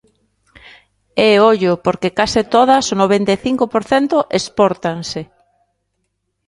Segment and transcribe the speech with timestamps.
[1.27, 5.21] E, ollo, porque case todas, o noventa e cinco por cento, expórtanse.